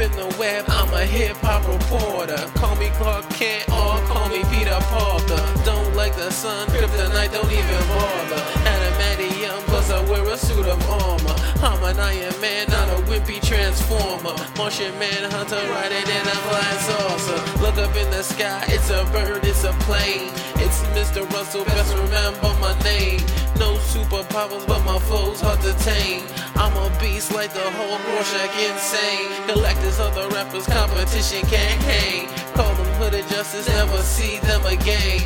[0.00, 2.40] in the web, I'm a hip hop reporter.
[2.58, 5.40] Call me Clark Kent or call me Peter Parker.
[5.64, 8.40] Don't like the sun, kryptonite, don't even bother.
[8.64, 11.36] Adamantium, plus I wear a suit of armor.
[11.62, 14.34] I'm an Iron Man, not a wimpy transformer.
[14.56, 17.60] Martian Manhunter riding in a flying saucer.
[17.60, 20.32] Look up in the sky, it's a bird, it's a plane.
[20.64, 21.28] It's Mr.
[21.32, 23.20] Russell, best remember my name.
[23.58, 26.24] No superpowers, but my foes hard to tame.
[27.20, 29.46] I'm beast like the whole Rorschach insane.
[29.46, 32.28] Collectors, other rappers, competition can't hang.
[32.54, 35.20] Call them hooded justice, never see them again.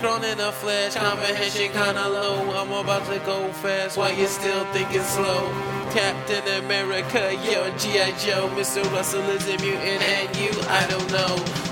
[0.00, 2.50] Grown in a flash, comprehension kinda low.
[2.54, 5.48] I'm about to go fast while you're still thinking slow.
[5.90, 8.10] Captain America, yo, G.I.
[8.18, 8.84] Joe, Mr.
[8.92, 11.67] Russell is a mutant, and you, I don't know.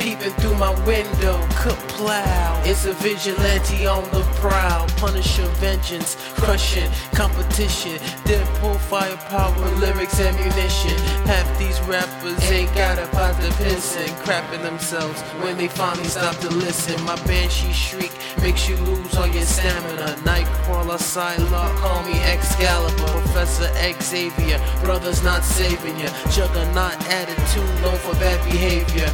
[0.00, 1.38] Peeping through my window?
[1.62, 2.66] Kaplow.
[2.66, 4.88] It's a vigilante on the prowl.
[4.96, 7.98] Punisher vengeance, crushing competition.
[8.24, 10.96] Deadpool firepower, lyrics, ammunition.
[11.24, 14.08] Half these rappers ain't got a pot to piss in.
[14.24, 17.00] Crapping themselves when they finally stop to listen.
[17.04, 20.16] My banshee shriek makes you lose all your stamina.
[20.24, 23.06] Nightcrawler, Psylocke, call me Excalibur.
[23.20, 23.70] Professor
[24.02, 26.08] Xavier, brothers not saving ya.
[26.30, 29.08] Juggernaut attitude known for bad behavior